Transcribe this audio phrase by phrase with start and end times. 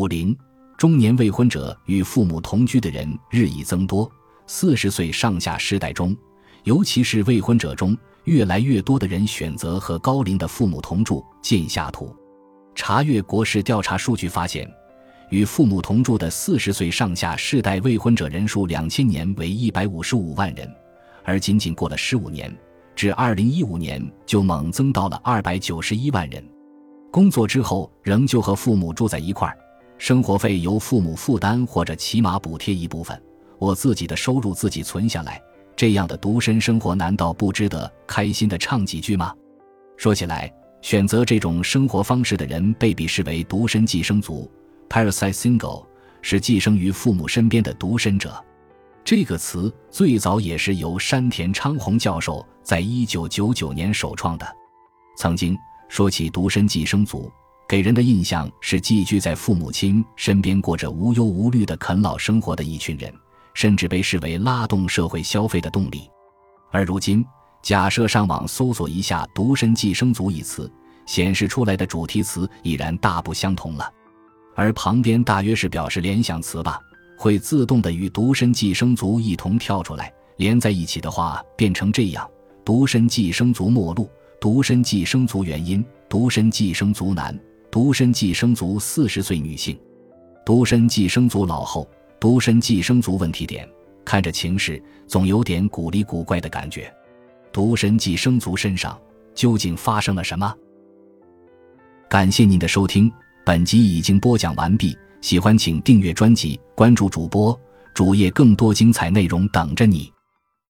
[0.00, 0.34] 五零，
[0.78, 4.10] 中年未婚者与父母同居的人日益增多。
[4.46, 6.16] 四十岁上下世代中，
[6.64, 11.22] 尤其是未婚者中，越来越多的人选择和高龄的父母同住。
[11.42, 12.16] 见下图。
[12.74, 14.66] 查阅国事调查数据发现，
[15.28, 20.66] 与父母同住的四十岁上下世代未婚者人数，两千年为一百五十五万人，
[21.24, 22.50] 而仅仅过了十五年，
[22.96, 26.42] 至二零一五年就猛增到了二百九十一万人。
[27.10, 29.58] 工作之后仍旧和父母住在一块儿，
[30.00, 33.22] 生活费由父母负担或者起码补贴一部分，
[33.58, 35.38] 我自己的收入自己存下来，
[35.76, 39.34] 这样的独身生活难道不值得开心的唱几句吗？
[39.98, 40.50] 说起来，
[40.80, 44.50] 选择这种生活方式的人被鄙视为独身寄生族
[44.88, 45.84] （parasite single），
[46.22, 48.42] 是寄生于父母身边的独身者。
[49.04, 54.46] 这个词最早也是由山田昌宏教授在一九九九年首创的，
[55.18, 55.54] 曾经。
[55.90, 57.28] 说起独身寄生族，
[57.70, 63.14] 给人的印象是寄居在父母亲身边，过着无忧无虑的啃老生活的一群人，
[63.54, 66.10] 甚至被视为拉动社会消费的动力。
[66.72, 67.24] 而如今，
[67.62, 70.68] 假设上网搜索一下“独身寄生族”一词，
[71.06, 73.88] 显示出来的主题词已然大不相同了。
[74.56, 76.80] 而旁边大约是表示联想词吧，
[77.16, 82.28] 会自动的与“独身寄生族”一同跳出来，连在一起的话变成这样
[82.66, 87.38] ：“独身寄生族末路。”独身寄生族原因：独身寄生族难，
[87.70, 89.78] 独身寄生族四十岁女性，
[90.44, 93.68] 独身寄生族老后，独身寄生族问题点。
[94.04, 96.92] 看着情势，总有点古里古怪的感觉。
[97.52, 98.98] 独身寄生族身上
[99.34, 100.52] 究竟发生了什么？
[102.08, 103.12] 感谢您的收听，
[103.44, 104.96] 本集已经播讲完毕。
[105.20, 107.56] 喜欢请订阅专辑，关注主播
[107.94, 110.12] 主页，更多精彩内容等着你。